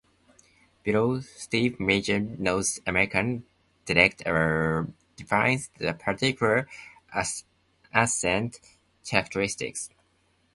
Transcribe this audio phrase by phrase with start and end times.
[0.81, 3.45] Below, twelve major North American
[3.85, 6.67] dialects are defined by particular
[7.93, 8.59] accent
[9.05, 9.91] characteristics.